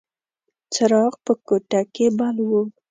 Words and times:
څراغ 0.73 1.13
په 1.25 1.33
کوټه 1.47 1.81
کې 1.93 2.05
بل 2.17 2.35
و. 2.49 2.51